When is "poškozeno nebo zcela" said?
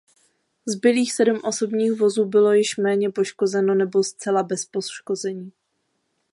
3.09-4.43